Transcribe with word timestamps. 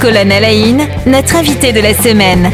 Colonne 0.00 0.32
Alain, 0.32 0.78
notre 1.06 1.36
invité 1.36 1.72
de 1.72 1.80
la 1.80 1.92
semaine. 1.92 2.50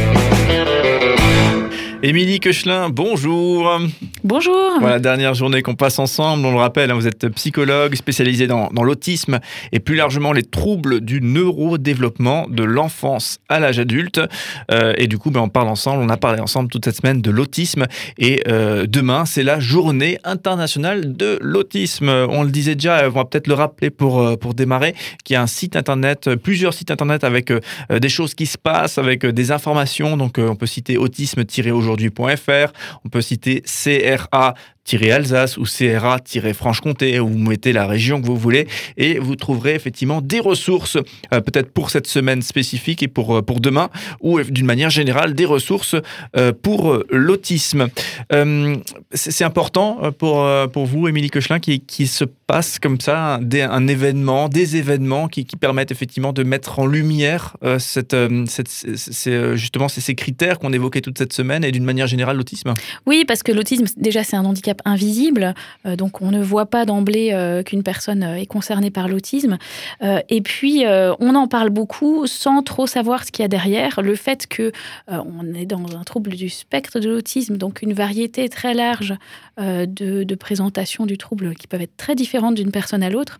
Émilie 2.03 2.41
Koechlin, 2.41 2.89
bonjour. 2.89 3.79
Bonjour. 4.27 4.73
Voilà, 4.81 4.99
dernière 4.99 5.33
journée 5.35 5.61
qu'on 5.61 5.75
passe 5.75 5.99
ensemble. 5.99 6.45
On 6.45 6.51
le 6.51 6.57
rappelle, 6.57 6.91
hein, 6.91 6.95
vous 6.95 7.07
êtes 7.07 7.29
psychologue 7.29 7.95
spécialisé 7.95 8.45
dans, 8.45 8.69
l'autisme 8.83 9.39
et 9.71 9.79
plus 9.79 9.95
largement 9.95 10.33
les 10.33 10.43
troubles 10.43 10.99
du 10.99 11.21
neurodéveloppement 11.21 12.45
de 12.49 12.63
l'enfance 12.63 13.39
à 13.47 13.61
l'âge 13.61 13.79
adulte. 13.79 14.19
Euh, 14.69 14.93
et 14.97 15.07
du 15.07 15.17
coup, 15.17 15.31
ben, 15.31 15.39
on 15.39 15.47
parle 15.47 15.69
ensemble, 15.69 16.03
on 16.03 16.09
a 16.09 16.17
parlé 16.17 16.41
ensemble 16.41 16.69
toute 16.69 16.83
cette 16.83 16.97
semaine 16.97 17.21
de 17.21 17.31
l'autisme. 17.31 17.85
Et 18.17 18.43
euh, 18.49 18.85
demain, 18.85 19.23
c'est 19.23 19.43
la 19.43 19.61
journée 19.61 20.19
internationale 20.25 21.15
de 21.15 21.39
l'autisme. 21.41 22.09
On 22.09 22.43
le 22.43 22.51
disait 22.51 22.75
déjà, 22.75 23.07
on 23.07 23.11
va 23.11 23.23
peut-être 23.23 23.47
le 23.47 23.53
rappeler 23.53 23.91
pour, 23.91 24.19
euh, 24.19 24.35
pour 24.35 24.55
démarrer, 24.55 24.93
qu'il 25.23 25.35
y 25.35 25.37
a 25.37 25.41
un 25.41 25.47
site 25.47 25.77
internet, 25.77 26.35
plusieurs 26.35 26.73
sites 26.73 26.91
internet 26.91 27.23
avec 27.23 27.53
des 27.89 28.09
choses 28.09 28.33
qui 28.33 28.45
se 28.45 28.57
passent, 28.57 28.97
avec 28.97 29.25
des 29.25 29.51
informations. 29.53 30.17
Donc, 30.17 30.37
on 30.37 30.57
peut 30.57 30.65
citer 30.65 30.97
autisme-aujourd'hui 30.97 31.71
aujourd'hui.fr. 31.71 32.73
On 33.05 33.09
peut 33.09 33.21
citer 33.21 33.63
weg. 34.17 34.27
A, 34.31 34.53
Alsace 34.93 35.57
ou 35.57 35.63
CRA-Franche-Comté, 35.63 37.19
où 37.19 37.27
vous 37.27 37.37
mettez 37.37 37.73
la 37.73 37.87
région 37.87 38.21
que 38.21 38.25
vous 38.25 38.37
voulez, 38.37 38.67
et 38.95 39.19
vous 39.19 39.35
trouverez 39.35 39.75
effectivement 39.75 40.21
des 40.21 40.39
ressources, 40.39 40.97
euh, 41.33 41.41
peut-être 41.41 41.71
pour 41.71 41.89
cette 41.89 42.07
semaine 42.07 42.41
spécifique 42.41 43.03
et 43.03 43.07
pour, 43.07 43.37
euh, 43.37 43.41
pour 43.41 43.59
demain, 43.59 43.89
ou 44.21 44.41
d'une 44.41 44.65
manière 44.65 44.89
générale, 44.89 45.33
des 45.33 45.45
ressources 45.45 45.95
euh, 46.35 46.51
pour 46.53 46.97
l'autisme. 47.09 47.87
C'est 49.13 49.43
important 49.43 50.11
pour, 50.17 50.47
pour 50.71 50.85
vous, 50.85 51.07
Émilie 51.07 51.29
Cochelin, 51.29 51.59
qui, 51.59 51.79
qui 51.79 52.07
se 52.07 52.23
passe 52.23 52.79
comme 52.79 52.99
ça 52.99 53.39
un, 53.39 53.87
événement, 53.87 54.49
des 54.49 54.77
événements 54.77 55.27
qui, 55.27 55.45
qui, 55.45 55.55
permettent 55.55 55.91
effectivement 55.91 56.33
de 56.33 56.43
mettre 56.43 56.79
en 56.79 56.85
lumière 56.85 57.57
cette, 57.79 58.15
cette, 58.47 59.55
justement 59.55 59.87
ces 59.89 60.15
critères 60.15 60.59
qu'on 60.59 60.73
évoquait 60.73 61.01
toute 61.01 61.17
cette 61.17 61.33
semaine 61.33 61.63
et 61.63 61.71
d'une 61.71 61.83
manière 61.83 62.07
générale 62.07 62.37
l'autisme? 62.37 62.73
Oui, 63.05 63.25
parce 63.27 63.43
que 63.43 63.51
l'autisme, 63.51 63.85
déjà, 63.97 64.23
c'est 64.23 64.35
un 64.35 64.45
handicap 64.45 64.76
invisible, 64.85 65.53
euh, 65.85 65.95
donc 65.95 66.21
on 66.21 66.31
ne 66.31 66.41
voit 66.41 66.65
pas 66.65 66.85
d'emblée 66.85 67.29
euh, 67.33 67.63
qu'une 67.63 67.83
personne 67.83 68.23
euh, 68.23 68.35
est 68.35 68.45
concernée 68.45 68.91
par 68.91 69.07
l'autisme. 69.07 69.57
et 70.01 70.41
puis, 70.41 70.85
on 70.87 71.35
en 71.35 71.47
parle 71.47 71.69
beaucoup 71.69 72.27
sans 72.27 72.61
trop 72.61 72.87
savoir 72.87 73.23
ce 73.23 73.31
qu'il 73.31 73.43
y 73.43 73.45
a 73.45 73.47
derrière. 73.47 74.01
Le 74.01 74.15
fait 74.15 74.47
que 74.47 74.71
on 75.07 75.53
est 75.53 75.65
dans 75.65 75.95
un 75.97 76.03
trouble 76.03 76.31
du 76.31 76.49
spectre 76.49 76.99
de 76.99 77.09
l'autisme, 77.09 77.57
donc 77.57 77.81
une 77.81 77.93
variété 77.93 78.47
très 78.49 78.73
large 78.73 79.15
de, 79.57 80.35
présentations 80.35 81.05
du 81.05 81.17
trouble 81.17 81.55
qui 81.55 81.67
peuvent 81.67 81.81
être 81.81 81.97
très 81.97 82.15
différentes 82.15 82.55
d'une 82.55 82.71
personne 82.71 83.03
à 83.03 83.09
l'autre, 83.09 83.39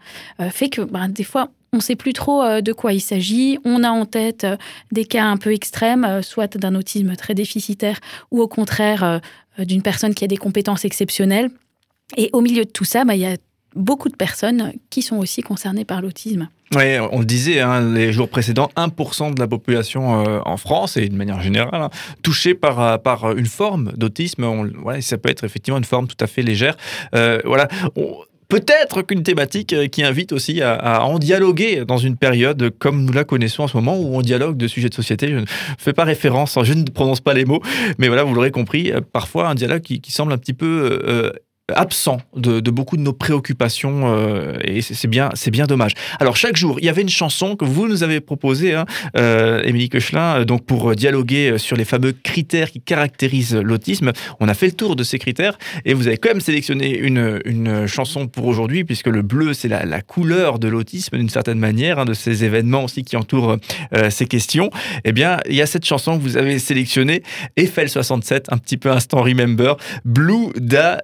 fait 0.50 0.70
que 0.70 0.82
ben, 0.82 1.10
des 1.10 1.24
fois, 1.24 1.50
on 1.78 1.80
ne 1.80 1.83
sait 1.83 1.95
plus 1.95 2.14
trop 2.14 2.61
de 2.61 2.73
quoi 2.73 2.92
il 2.92 3.00
s'agit. 3.00 3.59
On 3.64 3.83
a 3.83 3.89
en 3.89 4.06
tête 4.06 4.47
des 4.92 5.06
cas 5.06 5.25
un 5.25 5.38
peu 5.38 5.53
extrêmes, 5.53 6.23
soit 6.23 6.58
d'un 6.58 6.73
autisme 6.73 7.16
très 7.16 7.36
déficitaire 7.36 8.00
ou 8.31 8.42
au 8.42 8.47
contraire 8.47 9.22
euh, 9.59 9.66
d'une 9.66 9.81
personne 9.81 10.14
qui 10.14 10.23
a 10.23 10.28
des 10.28 10.38
compétences 10.38 10.86
exceptionnelles. 10.86 11.50
Et 12.16 12.30
au 12.34 12.42
milieu 12.42 12.64
de 12.64 12.69
tout 12.69 12.86
ça, 12.86 13.06
bah, 13.06 13.16
il 13.16 13.22
y 13.22 13.25
a 13.25 13.36
beaucoup 13.75 14.09
de 14.09 14.16
personnes 14.16 14.73
qui 14.89 15.02
sont 15.02 15.17
aussi 15.17 15.42
concernées 15.42 15.86
par 15.86 16.02
l'autisme. 16.02 16.47
Oui, 16.75 16.97
on 17.11 17.19
le 17.19 17.25
disait 17.25 17.61
hein, 17.61 17.81
les 17.94 18.12
jours 18.12 18.28
précédents, 18.28 18.69
1% 18.75 19.34
de 19.34 19.39
la 19.39 19.47
population 19.47 20.25
euh, 20.25 20.39
en 20.45 20.58
France 20.58 20.97
et 20.97 21.08
de 21.08 21.16
manière 21.16 21.41
générale 21.41 21.81
hein, 21.81 21.89
touchée 22.23 22.56
par, 22.56 22.81
euh, 22.81 22.97
par 22.97 23.38
une 23.38 23.45
forme 23.45 23.91
d'autisme. 23.94 24.44
Ouais, 24.84 25.02
ça 25.02 25.17
peut 25.17 25.30
être 25.30 25.44
effectivement 25.44 25.78
une 25.78 25.86
forme 25.86 26.08
tout 26.08 26.17
à 26.19 26.28
fait 26.28 26.41
légère. 26.41 26.75
voilà 27.14 27.67
peut-être 28.48 29.02
qu'une 29.02 29.23
thématique 29.23 29.73
euh, 29.73 29.88
qui 29.88 30.03
invite 30.03 30.31
aussi 30.31 30.62
à, 30.62 31.03
en 31.03 31.20
dialoguer 31.20 31.86
dans 31.86 31.98
une 31.98 32.17
période 32.17 32.72
comme 32.80 33.06
nous 33.06 33.14
la 33.14 33.23
connaissons 33.23 33.64
en 33.64 33.67
ce 33.67 33.78
moment, 33.78 33.98
où 33.98 34.16
on 34.16 34.22
dialogue 34.22 34.58
de 34.58 34.67
sujets 34.67 34.90
de 34.90 34.94
société. 34.94 35.28
Je 35.28 35.35
ne 35.35 35.46
fais 35.78 35.94
pas 35.94 36.03
référence, 36.03 36.58
je 36.63 36.74
ne 36.74 36.84
prononce 36.84 37.22
pas 37.22 37.34
les 37.34 37.46
mots, 37.46 37.62
mais 37.97 38.08
voilà, 38.08 38.24
vous 38.24 38.34
l'aurez 38.34 38.52
compris, 38.52 38.91
euh, 38.91 39.02
parfois 39.02 39.50
un 39.50 39.56
dialogue 39.56 39.81
qui, 39.81 40.02
semble 40.12 40.34
un 40.34 40.38
petit 40.38 40.53
peu 40.53 41.00
euh, 41.06 41.31
absent 41.75 42.22
de, 42.35 42.61
beaucoup 42.72 42.95
de 42.95 43.01
nos 43.01 43.13
préoccupations 43.13 44.03
euh, 44.05 44.57
et 44.63 44.81
c'est 44.81 45.07
bien 45.07 45.29
c'est 45.33 45.51
bien 45.51 45.66
dommage. 45.66 45.94
Alors 46.19 46.38
chaque 46.38 46.55
jour 46.55 46.78
il 46.79 46.85
y 46.85 46.89
avait 46.89 47.01
une 47.01 47.09
chanson 47.09 47.57
que 47.57 47.66
vous 47.66 47.88
nous 47.88 48.03
avez 48.03 48.22
proposée, 48.22 48.73
hein, 48.73 48.85
euh, 49.17 49.61
Émilie 49.63 49.89
Kochelin, 49.89 50.39
euh, 50.39 50.45
donc 50.45 50.66
pour 50.66 50.95
dialoguer 50.95 51.57
sur 51.57 51.75
les 51.75 51.83
fameux 51.83 52.13
critères 52.13 52.72
qui 52.72 52.79
caractérisent 52.79 53.55
l'autisme. 53.55 54.13
On 54.39 54.47
a 54.47 54.53
fait 54.53 54.67
le 54.67 54.72
tour 54.72 54.95
de 54.95 55.03
ces 55.03 55.19
critères 55.19 55.57
et 55.83 55.94
vous 55.94 56.07
avez 56.07 56.17
quand 56.17 56.29
même 56.29 56.41
sélectionné 56.41 56.97
une, 56.97 57.41
une 57.44 57.85
chanson 57.85 58.28
pour 58.28 58.45
aujourd'hui 58.45 58.85
puisque 58.85 59.07
le 59.07 59.22
bleu 59.22 59.53
c'est 59.53 59.67
la, 59.67 59.85
la, 59.85 60.01
couleur 60.01 60.59
de 60.59 60.69
l'autisme 60.69 61.17
d'une 61.17 61.29
certaine 61.29 61.59
manière, 61.59 61.99
hein, 61.99 62.05
de 62.05 62.13
ces 62.13 62.45
événements 62.45 62.85
aussi 62.85 63.03
qui 63.03 63.17
entourent 63.17 63.57
ces 64.09 64.25
questions. 64.25 64.69
Eh 65.03 65.11
bien 65.11 65.39
il 65.49 65.55
y 65.55 65.61
a 65.61 65.66
cette 65.66 65.85
chanson 65.85 66.17
que 66.17 66.23
vous 66.23 66.38
avez 66.38 66.59
sélectionnée, 66.59 67.23
Eiffel 67.57 67.89
67, 67.89 68.45
un 68.51 68.57
petit 68.57 68.78
peu 68.78 68.89
instant 68.89 69.22
remember, 69.22 69.75
Blue 70.05 70.51
Da 70.55 71.01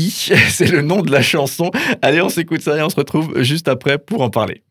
c'est 0.48 0.70
le 0.70 0.82
nom 0.82 1.02
de 1.02 1.10
la 1.10 1.22
chanson. 1.22 1.70
Allez, 2.00 2.20
on 2.20 2.28
s'écoute 2.28 2.62
ça 2.62 2.76
et 2.76 2.82
on 2.82 2.90
se 2.90 2.96
retrouve 2.96 3.42
juste 3.42 3.68
après 3.68 3.98
pour 3.98 4.22
en 4.22 4.30
parler. 4.30 4.62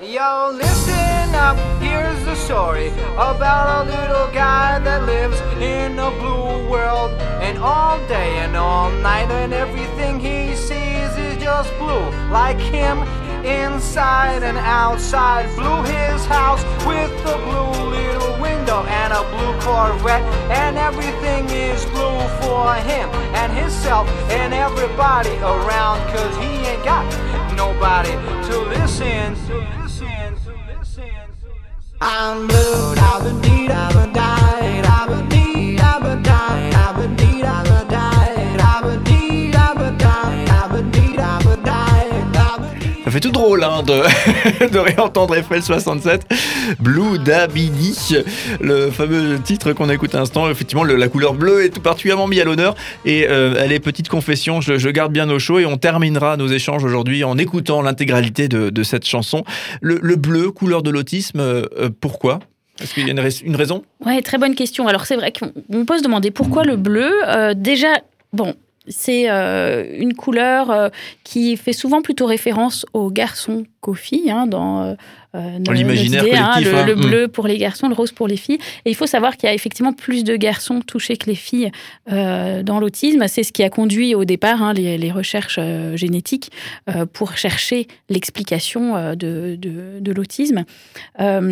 Yo, 0.00 0.52
listen 0.52 1.34
up, 1.34 1.56
here's 1.80 2.24
the 2.24 2.36
story 2.36 2.90
about 3.16 3.82
a 3.82 3.84
little 3.84 4.32
guy 4.32 4.78
that 4.84 5.04
lives 5.06 5.40
in 5.60 5.98
a 5.98 6.10
blue 6.20 6.70
world. 6.70 7.10
And 7.42 7.58
all 7.58 7.98
day 8.06 8.38
and 8.44 8.56
all 8.56 8.90
night, 9.02 9.28
and 9.30 9.52
everything 9.52 10.20
he 10.20 10.54
sees 10.54 11.16
is 11.18 11.42
just 11.42 11.76
blue. 11.78 12.10
Like 12.30 12.60
him, 12.60 12.98
inside 13.48 14.42
and 14.42 14.58
outside. 14.58 15.44
Blew 15.56 15.82
his 15.82 16.24
house 16.26 16.62
with 16.86 17.10
a 17.26 17.36
blue 17.46 17.90
little 17.90 18.40
window 18.40 18.84
and 18.84 19.12
a 19.12 19.22
blue 19.32 19.54
Corvette. 19.60 20.22
And 20.50 20.76
everything 20.76 21.48
is 21.50 21.84
blue 21.86 22.20
for 22.40 22.74
him 22.74 23.08
and 23.40 23.52
himself 23.52 24.08
and 24.30 24.52
everybody 24.52 25.34
around. 25.38 25.98
Cause 26.12 26.36
he 26.36 26.50
ain't 26.70 26.84
got 26.84 27.04
nobody 27.56 28.12
to 28.48 28.56
listen. 28.74 29.34
To 29.46 29.56
listen, 29.82 30.36
to 30.44 30.52
listen. 30.78 31.10
I'm 32.00 32.46
blue, 32.46 32.94
I've 32.96 33.24
been 33.24 33.40
deed, 33.40 33.70
I've 33.72 33.92
been 33.92 34.12
died, 34.12 34.84
I've 34.84 35.08
been 35.08 35.28
deed, 35.28 35.80
I've 35.80 36.00
been 36.02 36.22
died, 36.22 36.74
fait 43.18 43.20
tout 43.20 43.32
drôle 43.32 43.64
hein, 43.64 43.82
de, 43.82 44.68
de 44.72 44.78
réentendre 44.78 45.34
Eiffel 45.34 45.62
67, 45.62 46.26
Blue 46.78 47.18
Dabidi, 47.18 48.16
le 48.60 48.90
fameux 48.90 49.40
titre 49.42 49.72
qu'on 49.72 49.88
a 49.88 49.94
écouté 49.94 50.16
un 50.16 50.22
instant. 50.22 50.48
Effectivement, 50.48 50.84
la 50.84 51.08
couleur 51.08 51.34
bleue 51.34 51.64
est 51.64 51.70
tout 51.70 51.80
particulièrement 51.80 52.28
mise 52.28 52.40
à 52.40 52.44
l'honneur. 52.44 52.76
Et 53.04 53.26
euh, 53.28 53.54
elle 53.58 53.72
est 53.72 53.80
petite 53.80 54.08
confession, 54.08 54.60
je, 54.60 54.88
garde 54.90 55.12
bien 55.12 55.28
au 55.30 55.38
chaud 55.38 55.58
et 55.58 55.66
on 55.66 55.76
terminera 55.76 56.36
nos 56.36 56.46
échanges 56.46 56.84
aujourd'hui 56.84 57.24
en 57.24 57.36
écoutant 57.38 57.82
l'intégralité 57.82 58.48
de, 58.48 58.82
cette 58.84 59.04
chanson. 59.04 59.42
Le, 59.80 60.16
bleu, 60.16 60.50
couleur 60.52 60.82
de 60.82 60.90
l'autisme, 60.90 61.40
euh, 61.40 61.62
euh, 61.78 61.90
pourquoi? 62.00 62.38
Est-ce 62.80 62.94
qu'il 62.94 63.04
y 63.04 63.08
a 63.08 63.12
une, 63.12 63.56
raison? 63.56 63.82
Oui, 64.06 64.22
très 64.22 64.38
bonne 64.38 64.54
question. 64.54 64.86
Alors 64.86 65.06
c'est 65.06 65.16
vrai 65.16 65.32
qu'on 65.32 65.84
peut 65.84 65.98
se 65.98 66.04
demander 66.04 66.30
pourquoi 66.30 66.62
le 66.62 66.76
bleu. 66.76 67.10
déjà, 67.56 67.88
bon, 68.32 68.54
c'est 68.88 69.30
euh, 69.30 69.84
une 69.96 70.14
couleur 70.14 70.70
euh, 70.70 70.88
qui 71.24 71.56
fait 71.56 71.72
souvent 71.72 72.02
plutôt 72.02 72.26
référence 72.26 72.86
aux 72.92 73.10
garçons 73.10 73.64
qu'aux 73.80 73.94
filles 73.94 74.30
hein, 74.30 74.46
dans 74.46 74.82
euh, 74.82 74.94
euh, 75.34 75.58
l'imaginaire 75.74 76.24
hein, 76.56 76.60
le, 76.60 76.74
hein. 76.74 76.94
bleu 76.94 77.28
pour 77.28 77.46
les 77.46 77.58
garçons, 77.58 77.88
le 77.88 77.94
rose 77.94 78.12
pour 78.12 78.28
les 78.28 78.38
filles. 78.38 78.58
Et 78.86 78.90
il 78.90 78.94
faut 78.94 79.06
savoir 79.06 79.36
qu'il 79.36 79.46
y 79.46 79.50
a 79.50 79.54
effectivement 79.54 79.92
plus 79.92 80.24
de 80.24 80.36
garçons 80.36 80.80
touchés 80.80 81.16
que 81.18 81.26
les 81.26 81.34
filles 81.34 81.70
euh, 82.10 82.62
dans 82.62 82.80
l'autisme. 82.80 83.26
C'est 83.28 83.42
ce 83.42 83.52
qui 83.52 83.62
a 83.62 83.68
conduit 83.68 84.14
au 84.14 84.24
départ 84.24 84.72
les, 84.72 85.12
recherches 85.12 85.58
euh, 85.58 85.96
génétiques 85.96 86.50
pour 87.12 87.36
chercher 87.36 87.86
l'explication 88.08 89.14
de, 89.14 89.56
de, 89.56 90.12
l'autisme. 90.12 90.64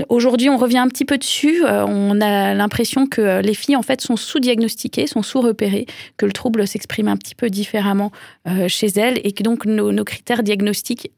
Aujourd'hui, 0.09 0.49
on 0.49 0.57
revient 0.57 0.79
un 0.79 0.89
petit 0.89 1.05
peu 1.05 1.19
dessus. 1.19 1.63
on 1.65 2.21
a 2.21 2.55
l'impression 2.55 3.07
que 3.07 3.41
les 3.41 3.55
filles 3.55 3.77
en 3.77 3.83
fait 3.83 4.01
sont 4.01 4.17
sous-diagnostiquées, 4.17 5.07
sont 5.07 5.23
sous-repérées, 5.23 5.87
que 6.17 6.27
le 6.27 6.33
trouble 6.33 6.67
s'exprime 6.67 7.09
un 7.09 7.17
petit 7.17 7.35
peu 7.35 7.51
différemment 7.51 8.13
chez 8.69 8.89
elles 8.97 9.21
et 9.25 9.33
que 9.33 9.43
donc 9.43 9.65
nos, 9.65 9.93
nos 9.93 10.05
critères 10.05 10.43
diagnostiques 10.43 11.11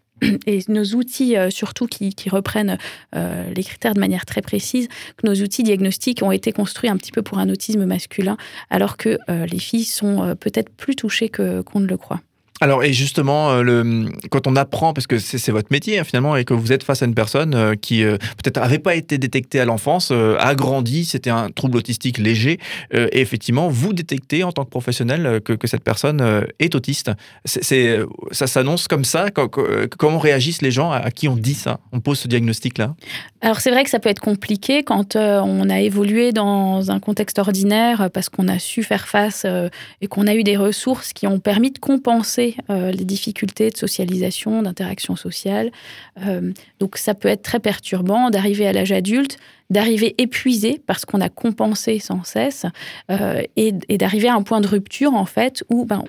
et 0.46 0.60
nos 0.68 0.84
outils 0.84 1.36
euh, 1.36 1.50
surtout 1.50 1.86
qui, 1.86 2.14
reprennent 2.30 2.78
euh, 3.14 3.50
les 3.54 3.64
critères 3.64 3.94
de 3.94 4.00
manière 4.00 4.26
très 4.26 4.42
précise, 4.42 4.88
que 5.16 5.26
nos 5.26 5.34
outils 5.34 5.62
diagnostiques 5.62 6.22
ont 6.22 6.32
été 6.32 6.52
construits 6.52 6.90
un 6.90 6.96
petit 6.96 7.12
peu 7.12 7.22
pour 7.22 7.38
un 7.38 7.48
autisme 7.48 7.84
masculin, 7.84 8.36
alors 8.70 8.96
que 8.96 9.18
euh, 9.30 9.46
les 9.46 9.58
filles 9.58 9.84
sont 9.84 10.36
peut-être 10.38 10.70
plus 10.70 10.96
touchées 10.96 11.28
qu'on 11.28 11.80
ne 11.80 11.86
le 11.86 11.96
croit. 11.96 12.20
Alors, 12.60 12.82
et 12.82 12.92
justement, 12.92 13.52
euh, 13.52 14.04
quand 14.30 14.46
on 14.48 14.56
apprend, 14.56 14.92
parce 14.92 15.06
que 15.06 15.18
c'est 15.18 15.52
votre 15.52 15.68
métier 15.70 15.98
hein, 15.98 16.04
finalement, 16.04 16.34
et 16.36 16.44
que 16.44 16.54
vous 16.54 16.72
êtes 16.72 16.82
face 16.82 17.02
à 17.02 17.06
une 17.06 17.14
personne 17.14 17.54
euh, 17.54 17.74
qui 17.76 18.02
euh, 18.02 18.16
peut-être 18.42 18.60
n'avait 18.60 18.80
pas 18.80 18.96
été 18.96 19.16
détectée 19.16 19.60
à 19.60 19.64
l'enfance, 19.64 20.10
a 20.10 20.54
grandi, 20.54 21.04
c'était 21.04 21.30
un 21.30 21.50
trouble 21.50 21.78
autistique 21.78 22.18
léger, 22.18 22.58
et 22.92 23.20
effectivement, 23.20 23.68
vous 23.68 23.92
détectez 23.92 24.42
en 24.44 24.52
tant 24.52 24.64
que 24.64 24.70
professionnel 24.70 25.40
que, 25.42 25.56
cette 25.66 25.84
personne 25.84 26.46
est 26.58 26.74
autiste. 26.74 27.10
Ça 27.44 28.46
s'annonce 28.46 28.88
comme 28.88 29.04
ça 29.04 29.26
Comment 29.30 30.18
réagissent 30.18 30.62
les 30.62 30.70
gens 30.70 30.90
à, 30.90 31.10
qui 31.10 31.28
on 31.28 31.36
dit 31.36 31.54
ça 31.54 31.80
On 31.92 32.00
pose 32.00 32.18
ce 32.20 32.28
diagnostic-là? 32.28 32.94
Alors, 33.42 33.60
c'est 33.60 33.70
vrai 33.70 33.84
que 33.84 33.90
ça 33.90 33.98
peut 33.98 34.08
être 34.08 34.20
compliqué 34.20 34.82
quand 34.82 35.16
on 35.16 35.68
a 35.68 35.80
évolué 35.80 36.32
dans 36.32 36.90
un 36.90 37.00
contexte 37.00 37.38
ordinaire 37.38 38.08
parce 38.12 38.28
qu'on 38.28 38.48
a 38.48 38.58
su 38.58 38.82
faire 38.82 39.08
face 39.08 39.46
et 40.00 40.06
qu'on 40.06 40.26
a 40.26 40.34
eu 40.34 40.42
des 40.42 40.56
ressources 40.56 41.12
qui 41.12 41.26
ont 41.26 41.38
permis 41.38 41.70
de 41.70 41.78
compenser 41.78 42.47
euh, 42.70 42.90
les 42.90 43.04
difficultés 43.04 43.70
de 43.70 43.76
socialisation, 43.76 44.62
d'interaction 44.62 45.16
sociale. 45.16 45.70
Euh, 46.26 46.52
donc 46.80 46.96
ça 46.96 47.14
peut 47.14 47.28
être 47.28 47.42
très 47.42 47.60
perturbant 47.60 48.30
d'arriver 48.30 48.66
à 48.66 48.72
l'âge 48.72 48.92
adulte, 48.92 49.38
d'arriver 49.70 50.14
épuisé 50.18 50.80
parce 50.86 51.04
qu'on 51.04 51.20
a 51.20 51.28
compensé 51.28 51.98
sans 51.98 52.24
cesse 52.24 52.64
euh, 53.10 53.42
et, 53.56 53.72
d'arriver 53.98 54.28
à 54.28 54.34
un 54.34 54.42
point 54.42 54.60
de 54.60 54.66
rupture 54.66 55.14
en 55.14 55.26
fait 55.26 55.62
où 55.68 55.84
ben, 55.84 56.04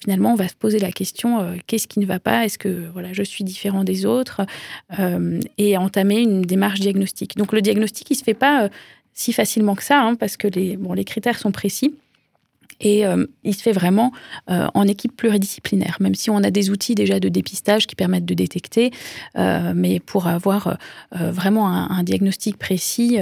finalement 0.00 0.32
on 0.32 0.36
va 0.36 0.48
se 0.48 0.54
poser 0.54 0.78
la 0.78 0.92
question 0.92 1.56
qu'est-ce 1.66 1.88
qui 1.88 2.00
ne 2.00 2.06
va 2.06 2.18
pas? 2.18 2.44
Est-ce 2.44 2.58
que 2.58 2.88
voilà 2.92 3.12
je 3.12 3.22
suis 3.22 3.44
différent 3.44 3.82
des 3.82 4.04
autres? 4.04 4.42
Et 5.56 5.78
entamer 5.78 6.20
une 6.20 6.42
démarche 6.42 6.80
diagnostique. 6.80 7.36
Donc 7.36 7.52
le 7.52 7.62
diagnostic 7.62 8.10
il 8.10 8.16
se 8.16 8.24
fait 8.24 8.34
pas 8.34 8.68
si 9.14 9.32
facilement 9.32 9.74
que 9.74 9.84
ça 9.84 10.02
hein, 10.02 10.14
parce 10.14 10.36
que 10.36 10.48
les 10.48 11.04
critères 11.04 11.38
sont 11.38 11.52
précis. 11.52 11.94
Et 12.80 13.06
euh, 13.06 13.26
il 13.44 13.54
se 13.54 13.62
fait 13.62 13.72
vraiment 13.72 14.12
euh, 14.50 14.68
en 14.74 14.86
équipe 14.86 15.16
pluridisciplinaire, 15.16 15.96
même 16.00 16.14
si 16.14 16.30
on 16.30 16.38
a 16.38 16.50
des 16.50 16.70
outils 16.70 16.94
déjà 16.94 17.20
de 17.20 17.28
dépistage 17.28 17.86
qui 17.86 17.96
permettent 17.96 18.24
de 18.24 18.34
détecter. 18.34 18.92
Euh, 19.36 19.72
mais 19.74 20.00
pour 20.00 20.26
avoir 20.26 20.78
vraiment 21.12 21.68
un, 21.68 22.02
diagnostic 22.02 22.58
précis, 22.58 23.18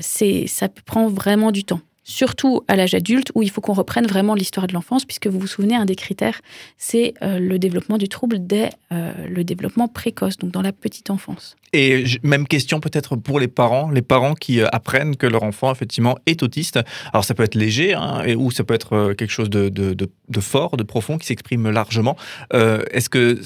ça 0.00 0.68
prend 0.86 1.08
vraiment 1.08 1.52
du 1.52 1.64
temps 1.64 1.80
surtout 2.04 2.62
à 2.68 2.76
l'âge 2.76 2.94
adulte, 2.94 3.30
où 3.34 3.42
il 3.42 3.50
faut 3.50 3.60
qu'on 3.60 3.72
reprenne 3.72 4.06
vraiment 4.06 4.34
l'histoire 4.34 4.66
de 4.66 4.72
l'enfance, 4.72 5.04
puisque 5.04 5.26
vous 5.26 5.38
vous 5.38 5.46
souvenez, 5.46 5.76
un 5.76 5.84
des 5.84 5.94
critères, 5.94 6.40
c'est 6.76 7.14
euh, 7.22 7.38
le 7.38 7.58
développement 7.58 7.98
du 7.98 8.08
trouble 8.08 8.38
dès 8.40 8.70
euh, 8.92 9.12
le 9.28 9.44
développement 9.44 9.88
précoce, 9.88 10.36
donc 10.38 10.50
dans 10.50 10.62
la 10.62 10.72
petite 10.72 11.10
enfance. 11.10 11.56
Et 11.72 12.04
même 12.22 12.46
question 12.46 12.80
peut-être 12.80 13.16
pour 13.16 13.40
les 13.40 13.48
parents, 13.48 13.90
les 13.90 14.02
parents 14.02 14.34
qui 14.34 14.60
euh, 14.60 14.66
apprennent 14.72 15.16
que 15.16 15.26
leur 15.26 15.42
enfant 15.42 15.72
effectivement 15.72 16.18
est 16.26 16.42
autiste. 16.42 16.80
Alors 17.12 17.24
ça 17.24 17.34
peut 17.34 17.44
être 17.44 17.54
léger, 17.54 17.94
hein, 17.94 18.24
ou 18.36 18.50
ça 18.50 18.64
peut 18.64 18.74
être 18.74 19.14
quelque 19.14 19.30
chose 19.30 19.48
de, 19.48 19.68
de, 19.68 20.40
fort, 20.40 20.76
de 20.76 20.82
profond, 20.82 21.18
qui 21.18 21.26
s'exprime 21.26 21.70
largement. 21.70 22.16
Est-ce 22.52 23.08
que 23.08 23.40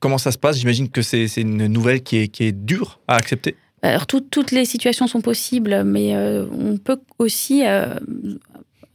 comment 0.00 0.18
ça 0.18 0.32
se 0.32 0.38
passe? 0.38 0.58
J'imagine 0.58 0.88
que 0.88 1.02
c'est 1.02 1.26
une 1.36 1.66
nouvelle 1.66 2.02
qui 2.02 2.18
est, 2.18 2.28
qui 2.28 2.44
est 2.44 2.52
dure 2.52 3.00
à 3.06 3.16
accepter. 3.16 3.54
Alors 3.82 4.06
toutes 4.06 4.50
les 4.50 4.64
situations 4.64 5.06
sont 5.06 5.20
possibles, 5.20 5.84
mais 5.84 6.16
euh, 6.16 6.46
on 6.52 6.78
peut 6.78 6.98
aussi 7.18 7.64
euh, 7.64 7.94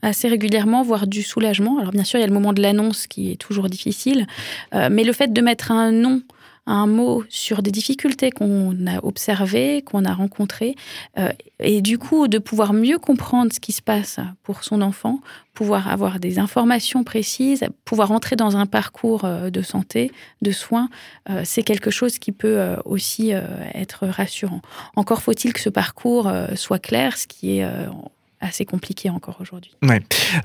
assez 0.02 0.28
régulièrement 0.28 0.84
voir 0.84 1.08
du 1.08 1.24
soulagement. 1.24 1.80
Alors 1.80 1.92
bien 1.92 2.04
sûr, 2.04 2.20
il 2.20 2.22
y 2.22 2.26
a 2.26 2.28
le 2.28 2.34
moment 2.34 2.54
de 2.54 2.62
l'annonce 2.62 3.08
qui 3.08 3.32
est 3.32 3.38
toujours 3.38 3.70
difficile, 3.70 4.28
euh, 4.76 4.90
mais 4.92 5.04
le 5.04 5.14
fait 5.14 5.32
de 5.32 5.42
mettre 5.42 5.72
un 5.72 5.92
nom 5.92 6.22
un 6.66 6.88
mot 6.88 7.24
sur 7.30 7.62
des 7.62 7.72
difficultés 7.72 8.32
qu'on 8.32 8.88
a 8.88 9.04
observées, 9.04 9.82
qu'on 9.82 10.06
a 10.06 10.14
rencontrées, 10.14 10.76
euh, 11.18 11.32
et 11.60 11.82
du 11.82 11.98
coup 11.98 12.28
de 12.28 12.38
pouvoir 12.38 12.74
mieux 12.74 12.98
comprendre 12.98 13.52
ce 13.54 13.60
qui 13.60 13.74
se 13.74 13.82
passe 13.82 14.20
pour 14.44 14.64
son 14.64 14.82
enfant, 14.82 15.20
pouvoir 15.54 15.90
avoir 15.90 16.20
des 16.20 16.40
informations 16.40 17.04
précises, 17.04 17.66
pouvoir 17.86 18.12
entrer 18.12 18.36
dans 18.36 18.56
un 18.56 18.66
parcours 18.66 19.26
euh, 19.26 19.50
de 19.50 19.62
santé, 19.62 20.12
de 20.42 20.52
soins, 20.52 20.90
euh, 21.30 21.42
c'est 21.44 21.64
quelque 21.64 21.92
chose 21.92 22.18
qui 22.18 22.32
peut 22.32 22.76
aussi 22.86 23.32
être 23.74 24.08
rassurant. 24.08 24.62
Encore 24.96 25.22
faut-il 25.22 25.54
que 25.54 25.60
ce 25.60 25.70
parcours 25.70 26.32
soit 26.56 26.80
clair, 26.80 27.18
ce 27.18 27.28
qui 27.28 27.60
est 27.60 27.68
assez 28.44 28.66
compliqué 28.66 29.10
encore 29.10 29.38
aujourd'hui. 29.40 29.72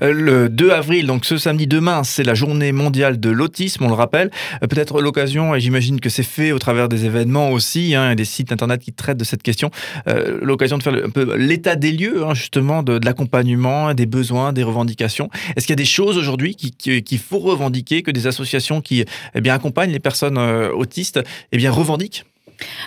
Euh, 0.01 0.13
le 0.13 0.49
2 0.49 0.71
avril, 0.71 1.07
donc 1.07 1.25
ce 1.25 1.37
samedi 1.37 1.67
demain, 1.67 2.03
c'est 2.03 2.23
la 2.23 2.33
journée 2.33 2.71
mondiale 2.71 3.19
de 3.19 3.29
l'autisme, 3.29 3.83
on 3.85 3.89
le 3.89 3.93
rappelle. 3.93 4.31
Euh, 4.63 4.67
peut-être 4.67 5.01
l'occasion, 5.01 5.53
et 5.53 5.59
j'imagine 5.59 5.99
que 5.99 6.09
c'est 6.09 6.23
fait 6.23 6.51
au 6.51 6.59
travers 6.59 6.89
des 6.89 7.05
événements 7.05 7.51
aussi, 7.51 7.95
hein, 7.95 8.15
des 8.15 8.25
sites 8.25 8.51
internet 8.51 8.81
qui 8.81 8.93
traitent 8.93 9.17
de 9.17 9.23
cette 9.23 9.43
question, 9.43 9.69
euh, 10.07 10.39
l'occasion 10.41 10.77
de 10.77 10.83
faire 10.83 10.93
un 10.93 11.09
peu 11.09 11.35
l'état 11.35 11.75
des 11.75 11.91
lieux, 11.91 12.25
hein, 12.25 12.33
justement, 12.33 12.83
de, 12.83 12.99
l'accompagnement, 13.03 13.93
des 13.93 14.05
besoins, 14.05 14.53
des 14.53 14.63
revendications. 14.63 15.29
Est-ce 15.55 15.67
qu'il 15.67 15.73
y 15.73 15.79
a 15.79 15.83
des 15.83 15.85
choses 15.85 16.17
aujourd'hui 16.17 16.55
qu'il 16.55 17.03
qui, 17.03 17.17
faut 17.17 17.39
revendiquer, 17.39 18.01
que 18.01 18.11
des 18.11 18.27
associations 18.27 18.81
qui 18.81 19.03
eh 19.35 19.41
bien, 19.41 19.53
accompagnent 19.53 19.91
les 19.91 19.99
personnes 19.99 20.37
autistes 20.37 21.19
eh 21.51 21.57
bien, 21.57 21.71
revendiquent? 21.71 22.23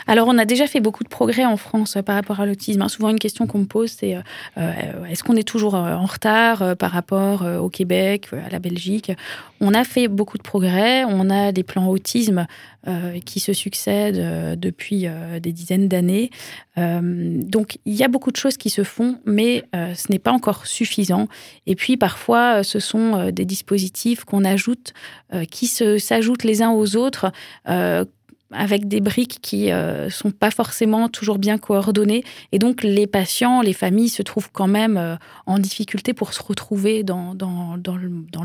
Alors, 0.06 0.28
on 0.28 0.38
a 0.38 0.44
déjà 0.44 0.66
fait 0.66 0.80
beaucoup 0.80 1.04
de 1.04 1.08
progrès 1.08 1.44
en 1.44 1.56
France 1.56 1.96
euh, 1.96 2.02
par 2.02 2.14
rapport 2.14 2.40
à 2.40 2.46
l'autisme. 2.46 2.82
Hein, 2.82 2.88
souvent, 2.88 3.10
une 3.10 3.18
question 3.18 3.46
qu'on 3.46 3.58
me 3.58 3.66
pose, 3.66 3.90
c'est 3.90 4.16
euh, 4.16 4.20
euh, 4.58 5.04
est-ce 5.06 5.22
qu'on 5.22 5.36
est 5.36 5.46
toujours 5.46 5.74
en 5.74 6.06
retard 6.06 6.76
par 6.76 6.90
rapport 6.90 7.42
au 7.42 7.68
Québec, 7.68 8.28
à 8.32 8.50
la 8.50 8.58
Belgique? 8.58 9.12
On 9.60 9.74
a 9.74 9.84
fait 9.84 10.08
beaucoup 10.08 10.38
de 10.38 10.42
progrès. 10.42 11.04
On 11.04 11.30
a 11.30 11.52
des 11.52 11.62
plans 11.62 11.88
autisme 11.88 12.46
qui 13.24 13.38
se 13.38 13.52
succèdent 13.52 14.58
depuis 14.58 15.06
des 15.40 15.52
dizaines 15.52 15.88
d'années. 15.88 16.30
donc, 16.76 17.78
il 17.84 17.94
y 17.94 18.02
a 18.02 18.08
beaucoup 18.08 18.32
de 18.32 18.36
choses 18.36 18.56
qui 18.56 18.70
se 18.70 18.82
font, 18.82 19.18
mais 19.24 19.64
ce 19.72 20.10
n'est 20.10 20.18
pas 20.18 20.32
encore 20.32 20.66
suffisant. 20.66 21.28
Et 21.66 21.76
puis, 21.76 21.96
parfois, 21.96 22.64
ce 22.64 22.80
sont 22.80 23.30
des 23.30 23.44
dispositifs 23.44 24.24
qu'on 24.24 24.44
ajoute, 24.44 24.94
qui 25.50 25.66
s'ajoutent 25.66 26.44
les 26.44 26.62
uns 26.62 26.70
aux 26.70 26.96
autres 26.96 27.30
avec 28.52 28.88
des 28.88 29.00
briques 29.00 29.38
qui 29.42 29.66
ne 29.66 29.72
euh, 29.72 30.10
sont 30.10 30.30
pas 30.30 30.50
forcément 30.50 31.08
toujours 31.08 31.38
bien 31.38 31.58
coordonnées. 31.58 32.24
Et 32.52 32.58
donc, 32.58 32.82
les 32.82 33.06
patients, 33.06 33.62
les 33.62 33.72
familles 33.72 34.08
se 34.08 34.22
trouvent 34.22 34.50
quand 34.52 34.68
même 34.68 34.96
euh, 34.96 35.16
en 35.46 35.58
difficulté 35.58 36.12
pour 36.12 36.32
se 36.32 36.42
retrouver 36.42 37.02
dans, 37.02 37.34
dans, 37.34 37.76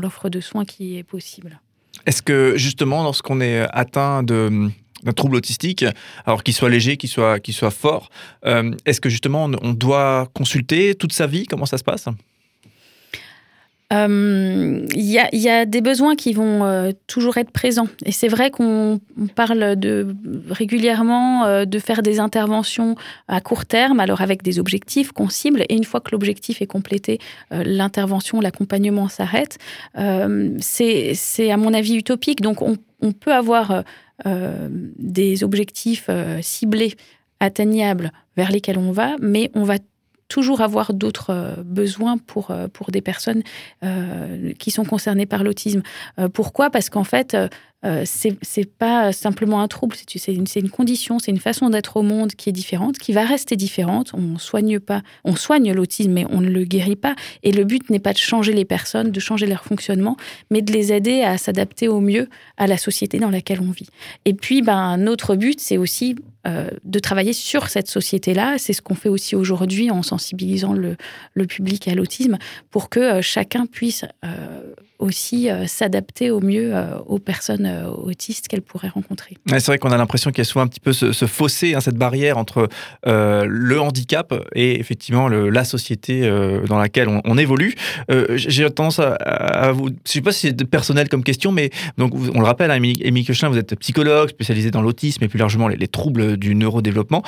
l'offre 0.00 0.28
de 0.28 0.40
soins 0.40 0.64
qui 0.64 0.98
est 0.98 1.02
possible. 1.04 1.60
Est-ce 2.06 2.22
que, 2.22 2.54
justement, 2.56 3.02
lorsqu'on 3.02 3.40
est 3.40 3.66
atteint 3.72 4.22
de 4.22 4.70
d'un 5.04 5.12
trouble 5.12 5.36
autistique, 5.36 5.84
alors 6.26 6.42
qu'il 6.42 6.54
soit 6.54 6.68
léger, 6.68 6.96
qu'il 6.96 7.08
soit, 7.08 7.38
qu'il 7.38 7.54
soit 7.54 7.70
fort, 7.70 8.10
euh, 8.44 8.72
est-ce 8.84 9.00
que 9.00 9.08
justement 9.08 9.48
on 9.62 9.72
doit 9.72 10.28
consulter 10.34 10.96
toute 10.96 11.12
sa 11.12 11.28
vie? 11.28 11.46
Comment 11.46 11.66
ça 11.66 11.78
se 11.78 11.84
passe? 11.84 12.08
Il 13.90 13.96
euh, 13.96 14.86
y, 14.94 15.48
a, 15.48 15.64
des 15.64 15.80
besoins 15.80 16.14
qui 16.14 16.34
vont 16.34 16.64
euh, 16.64 16.92
toujours 17.06 17.38
être 17.38 17.50
présents. 17.50 17.88
Et 18.04 18.12
c'est 18.12 18.28
vrai 18.28 18.50
qu'on 18.50 19.00
parle 19.34 19.76
de, 19.76 20.14
régulièrement 20.50 21.46
euh, 21.46 21.64
de 21.64 21.78
faire 21.78 22.02
des 22.02 22.20
interventions 22.20 22.96
à 23.28 23.40
court 23.40 23.64
terme, 23.64 23.98
alors 23.98 24.20
avec 24.20 24.42
des 24.42 24.58
objectifs 24.58 25.12
qu'on 25.12 25.30
cible. 25.30 25.62
Et 25.70 25.74
une 25.74 25.84
fois 25.84 26.00
que 26.00 26.10
l'objectif 26.12 26.60
est 26.60 26.66
complété, 26.66 27.18
l'intervention, 27.50 28.40
l'accompagnement 28.40 29.08
s'arrête. 29.08 29.56
c'est 29.94 31.50
à 31.50 31.56
mon 31.56 31.72
avis 31.72 31.96
utopique. 31.96 32.42
Donc 32.42 32.60
on, 32.60 32.76
on 33.00 33.12
peut 33.12 33.32
avoir 33.32 33.84
des 34.26 35.44
objectifs 35.44 36.10
ciblés, 36.42 36.94
atteignables, 37.40 38.12
vers 38.36 38.50
lesquels 38.50 38.78
on 38.78 38.92
va, 38.92 39.16
mais 39.20 39.50
on 39.54 39.62
va 39.62 39.76
toujours 40.28 40.60
avoir 40.60 40.94
d'autres 40.94 41.30
euh, 41.30 41.54
besoins 41.64 42.18
pour, 42.18 42.50
euh, 42.50 42.68
pour 42.68 42.90
des 42.90 43.00
personnes 43.00 43.42
euh, 43.82 44.52
qui 44.58 44.70
sont 44.70 44.84
concernées 44.84 45.26
par 45.26 45.42
l'autisme. 45.42 45.82
pourquoi? 46.32 46.70
Parce 46.70 46.90
qu'en 46.90 47.04
fait, 47.04 47.36
euh, 47.84 48.02
c'est 48.04 48.64
pas 48.64 49.12
simplement 49.12 49.60
un 49.60 49.68
trouble, 49.68 49.94
c'est 49.96 50.32
une, 50.32 50.70
condition, 50.70 51.20
c'est 51.20 51.30
une 51.30 51.38
façon 51.38 51.70
d'être 51.70 51.96
au 51.96 52.02
monde 52.02 52.32
qui 52.32 52.48
est 52.48 52.52
différente, 52.52 52.98
qui 52.98 53.12
va 53.12 53.24
rester 53.24 53.54
différente. 53.54 54.10
On 54.14 54.36
soigne 54.36 54.80
pas, 54.80 55.02
on 55.24 55.36
soigne 55.36 55.72
l'autisme, 55.72 56.10
mais 56.10 56.26
on 56.30 56.40
ne 56.40 56.50
le 56.50 56.64
guérit 56.64 56.96
pas. 56.96 57.14
Et 57.44 57.52
le 57.52 57.62
but 57.62 57.88
n'est 57.88 58.00
pas 58.00 58.12
de 58.12 58.18
changer 58.18 58.52
les 58.52 58.64
personnes, 58.64 59.12
de 59.12 59.20
changer 59.20 59.46
leur 59.46 59.62
fonctionnement, 59.62 60.16
mais 60.50 60.60
de 60.60 60.72
les 60.72 60.92
aider 60.92 61.22
à 61.22 61.38
s'adapter 61.38 61.86
au 61.86 62.00
mieux 62.00 62.28
à 62.56 62.66
la 62.66 62.78
société 62.78 63.20
dans 63.20 63.30
laquelle 63.30 63.60
on 63.60 63.70
vit. 63.70 63.88
Et 64.24 64.34
puis, 64.34 64.60
ben, 64.60 64.76
un 64.76 65.06
autre 65.06 65.36
but, 65.36 65.60
c'est 65.60 65.78
aussi 65.78 66.16
euh, 66.46 66.70
de 66.84 66.98
travailler 66.98 67.32
sur 67.32 67.68
cette 67.68 67.88
société-là. 67.88 68.56
C'est 68.58 68.72
ce 68.72 68.80
qu'on 68.80 68.94
fait 68.94 69.08
aussi 69.08 69.36
aujourd'hui 69.36 69.90
en 69.90 70.02
sensibilisant 70.02 70.72
le, 70.72 70.96
public 71.46 71.88
à 71.88 71.94
l'autisme 71.94 72.38
pour 72.70 72.88
que 72.88 73.00
euh, 73.00 73.22
chacun 73.22 73.66
puisse 73.66 74.04
aussi 74.98 75.48
s'adapter 75.66 76.30
au 76.30 76.40
mieux 76.40 76.74
aux 77.06 77.18
personnes 77.18 77.66
euh, 77.66 77.88
autistes 77.88 78.48
qu'elle 78.48 78.62
pourrait 78.62 78.88
rencontrer. 78.88 79.36
c'est 79.46 79.66
vrai 79.66 79.78
qu'on 79.78 79.90
a 79.90 79.96
l'impression 79.96 80.30
qu'il 80.30 80.38
y 80.38 80.42
a 80.42 80.44
souvent 80.44 80.64
un 80.64 80.68
petit 80.68 80.80
peu 80.80 80.92
ce, 80.92 81.12
fossé, 81.26 81.74
hein, 81.74 81.80
cette 81.80 81.96
barrière 81.96 82.38
entre 82.38 82.68
euh, 83.06 83.44
le 83.48 83.80
handicap 83.80 84.34
et 84.54 84.78
effectivement 84.78 85.28
la 85.28 85.64
société 85.64 86.22
euh, 86.24 86.64
dans 86.66 86.78
laquelle 86.78 87.08
on, 87.08 87.38
évolue. 87.38 87.74
J'ai 88.34 88.68
tendance 88.70 88.98
à, 88.98 89.70
vous, 89.72 89.88
je 89.88 89.92
ne 89.92 89.98
sais 90.04 90.20
pas 90.20 90.32
si 90.32 90.48
c'est 90.48 90.64
personnel 90.64 91.08
comme 91.08 91.22
question, 91.22 91.52
mais 91.52 91.70
donc 91.96 92.14
on 92.14 92.40
le 92.40 92.46
rappelle, 92.46 92.70
hein, 92.72 92.82
Émilie 92.82 93.24
Quechin, 93.24 93.48
vous 93.48 93.58
êtes 93.58 93.76
psychologue 93.76 94.30
spécialisé 94.30 94.72
dans 94.72 94.82
l'autisme 94.82 95.22
et 95.22 95.28
plus 95.28 95.38
largement 95.38 95.68
les 95.68 95.88
troubles 95.88 96.36
du 96.36 96.56
neurodéveloppement. 96.56 97.22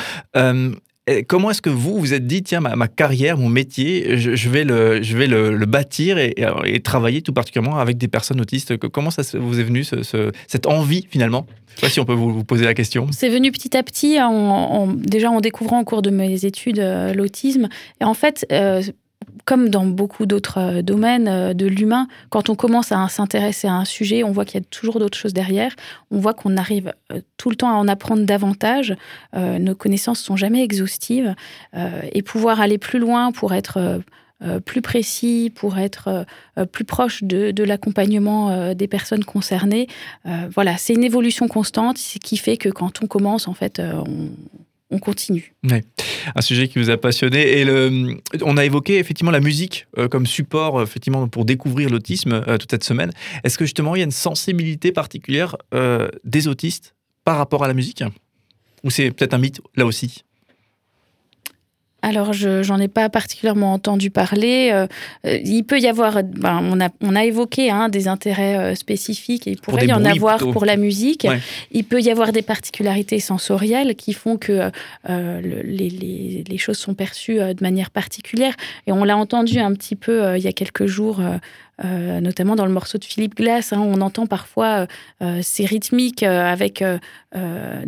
Comment 1.26 1.50
est-ce 1.50 1.62
que 1.62 1.70
vous 1.70 1.98
vous 1.98 2.14
êtes 2.14 2.26
dit, 2.26 2.42
tiens, 2.42 2.60
ma, 2.60 2.88
carrière, 2.88 3.36
mon 3.38 3.48
métier, 3.48 4.16
je, 4.16 4.48
vais, 4.48 4.64
le, 4.64 5.02
je 5.02 5.16
vais 5.16 5.26
le, 5.26 5.66
bâtir 5.66 6.18
et, 6.18 6.34
travailler 6.82 7.22
tout 7.22 7.32
particulièrement 7.32 7.78
avec 7.78 7.98
des 7.98 8.08
personnes 8.08 8.40
autistes? 8.40 8.76
Comment 8.76 9.10
ça 9.10 9.22
vous 9.38 9.60
est 9.60 9.64
venu, 9.64 9.84
cette 9.84 10.66
envie 10.66 11.06
finalement? 11.10 11.46
Je 11.74 11.80
sais 11.80 11.86
pas 11.86 11.88
si 11.88 12.00
on 12.00 12.04
peut 12.04 12.14
vous, 12.14 12.44
poser 12.44 12.64
la 12.64 12.74
question. 12.74 13.06
C'est 13.12 13.28
venu 13.28 13.52
petit 13.52 13.76
à 13.76 13.82
petit, 13.82 14.18
en, 14.20 14.88
déjà 14.88 15.30
en 15.30 15.40
découvrant 15.40 15.80
au 15.80 15.84
cours 15.84 16.02
de 16.02 16.10
mes 16.10 16.44
études 16.44 16.80
euh, 16.80 17.14
l'autisme. 17.14 17.68
Et 18.00 18.04
en 18.04 18.14
fait, 18.14 18.44
euh, 18.50 18.82
comme 19.44 19.68
dans 19.68 19.86
beaucoup 19.86 20.26
d'autres 20.26 20.58
euh, 20.58 20.82
domaines 20.82 21.52
de 21.54 21.66
l'humain, 21.66 22.08
quand 22.28 22.50
on 22.50 22.54
commence 22.54 22.92
à 22.92 23.08
s'intéresser 23.08 23.68
à 23.68 23.74
un 23.74 23.84
sujet, 23.84 24.24
on 24.24 24.32
voit 24.32 24.44
qu'il 24.44 24.60
y 24.60 24.62
a 24.62 24.66
toujours 24.70 24.98
d'autres 24.98 25.18
choses 25.18 25.32
derrière. 25.32 25.74
On 26.10 26.18
voit 26.18 26.34
qu'on 26.34 26.56
arrive 26.56 26.92
tout 27.36 27.50
le 27.50 27.56
temps 27.56 27.70
à 27.70 27.74
en 27.74 27.88
apprendre 27.88 28.24
davantage. 28.24 28.94
nos 29.34 29.74
connaissances 29.74 30.20
sont 30.20 30.36
jamais 30.36 30.62
exhaustives. 30.62 31.34
et 32.12 32.22
pouvoir 32.22 32.60
aller 32.60 32.78
plus 32.78 32.98
loin 32.98 33.32
pour 33.32 33.54
être 33.54 34.00
euh, 34.42 34.58
plus 34.58 34.80
précis, 34.80 35.52
pour 35.54 35.76
être 35.76 36.24
euh, 36.56 36.64
plus 36.64 36.86
proche 36.86 37.22
de, 37.22 37.62
l'accompagnement 37.62 38.48
euh, 38.48 38.72
des 38.72 38.88
personnes 38.88 39.22
concernées. 39.22 39.86
voilà, 40.54 40.78
c'est 40.78 40.94
une 40.94 41.04
évolution 41.04 41.46
constante, 41.46 41.98
ce 41.98 42.18
qui 42.18 42.38
fait 42.38 42.56
que 42.56 42.70
quand 42.70 43.02
on 43.02 43.06
commence, 43.06 43.48
en 43.48 43.54
fait, 43.54 43.80
on, 43.80 44.30
continue. 44.98 45.54
Un 46.34 46.40
sujet 46.40 46.68
qui 46.68 46.78
vous 46.78 46.90
a 46.90 46.96
passionné. 46.96 47.60
Et 47.60 47.64
le, 47.64 48.16
on 48.42 48.56
a 48.56 48.64
évoqué 48.64 48.98
effectivement 48.98 49.30
la 49.30 49.40
musique 49.40 49.86
comme 50.10 50.26
support 50.26 50.82
effectivement, 50.82 51.28
pour 51.28 51.44
découvrir 51.44 51.90
l'autisme 51.90 52.42
toute 52.58 52.70
cette 52.70 52.84
semaine. 52.84 53.12
Est-ce 53.44 53.56
que 53.56 53.64
justement 53.64 53.94
il 53.94 54.00
y 54.00 54.02
a 54.02 54.04
une 54.04 54.10
sensibilité 54.10 54.92
particulière 54.92 55.56
des 56.24 56.48
autistes 56.48 56.94
par 57.24 57.36
rapport 57.36 57.64
à 57.64 57.68
la 57.68 57.74
musique? 57.74 58.02
Ou 58.82 58.90
c'est 58.90 59.10
peut-être 59.10 59.34
un 59.34 59.38
mythe 59.38 59.60
là 59.76 59.86
aussi? 59.86 60.24
Alors, 62.02 62.32
je 62.32 62.66
n'en 62.68 62.78
ai 62.78 62.88
pas 62.88 63.08
particulièrement 63.08 63.72
entendu 63.72 64.10
parler. 64.10 64.70
Euh, 64.72 64.86
euh, 65.26 65.38
il 65.44 65.64
peut 65.64 65.78
y 65.78 65.86
avoir, 65.86 66.22
ben, 66.22 66.60
on, 66.62 66.80
a, 66.80 66.88
on 67.00 67.14
a 67.14 67.24
évoqué 67.24 67.70
hein, 67.70 67.88
des 67.88 68.08
intérêts 68.08 68.56
euh, 68.56 68.74
spécifiques 68.74 69.46
et 69.46 69.52
il 69.52 69.60
pourrait 69.60 69.86
y 69.86 69.92
en 69.92 70.04
avoir 70.04 70.38
pour 70.38 70.64
la 70.64 70.76
musique. 70.76 71.26
Il 71.72 71.84
peut 71.84 72.00
y 72.00 72.10
avoir 72.10 72.32
des 72.32 72.42
particularités 72.42 73.20
sensorielles 73.20 73.94
qui 73.96 74.12
font 74.12 74.36
que 74.36 74.70
les, 75.08 76.44
les, 76.48 76.58
choses 76.58 76.78
sont 76.78 76.94
perçues 76.94 77.38
de 77.38 77.62
manière 77.62 77.90
particulière. 77.90 78.54
Et 78.86 78.92
on 78.92 79.04
l'a 79.04 79.16
entendu 79.16 79.58
un 79.58 79.72
petit 79.74 79.96
peu 79.96 80.36
il 80.36 80.42
y 80.42 80.48
a 80.48 80.52
quelques 80.52 80.86
jours. 80.86 81.20
notamment 81.82 82.56
dans 82.56 82.66
le 82.66 82.72
morceau 82.72 82.98
de 82.98 83.04
Philippe 83.04 83.36
Glass, 83.36 83.72
hein, 83.72 83.80
on 83.80 84.00
entend 84.00 84.26
parfois 84.26 84.86
ces 85.42 85.64
rythmiques 85.64 86.22
avec 86.22 86.82
euh, 87.36 87.84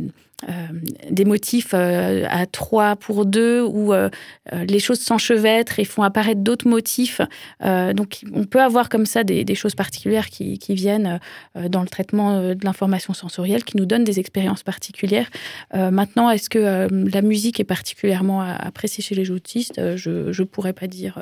des 1.10 1.24
motifs 1.24 1.70
euh, 1.74 2.24
à 2.28 2.46
trois 2.46 2.96
pour 2.96 3.26
deux 3.26 3.62
où 3.62 3.92
euh, 3.92 4.08
les 4.52 4.78
choses 4.78 5.00
s'enchevêtrent 5.00 5.78
et 5.78 5.84
font 5.84 6.02
apparaître 6.02 6.40
d'autres 6.40 6.68
motifs. 6.68 7.20
donc 7.60 8.20
on 8.32 8.44
peut 8.44 8.60
avoir 8.60 8.88
comme 8.88 9.06
ça 9.06 9.24
des, 9.24 9.54
choses 9.54 9.74
particulières 9.74 10.28
qui, 10.28 10.58
viennent 10.70 11.20
dans 11.68 11.82
le 11.82 11.88
traitement 11.88 12.54
de 12.54 12.64
l'information 12.64 13.12
sensorielle, 13.12 13.64
qui 13.64 13.76
nous 13.76 13.84
donnent 13.84 14.04
des 14.04 14.18
expériences 14.18 14.62
particulières. 14.62 15.28
maintenant, 15.74 16.30
est-ce 16.30 16.48
que 16.48 16.88
la 16.90 17.22
musique 17.22 17.60
est 17.60 17.64
particulièrement 17.64 18.40
appréciée 18.40 19.04
chez 19.04 19.14
les 19.14 19.30
autistes? 19.30 19.80
Je 19.96 20.10
ne 20.10 20.44
pourrais 20.44 20.72
pas 20.72 20.86
dire 20.86 21.18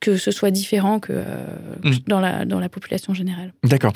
que 0.00 0.16
ce 0.16 0.30
soit 0.30 0.50
différent 0.50 1.00
que 1.00 1.12
mm. 1.12 1.92
dans, 2.06 2.20
la, 2.20 2.44
dans 2.44 2.60
la 2.60 2.68
population 2.68 3.14
générale. 3.14 3.52
D'accord. 3.64 3.92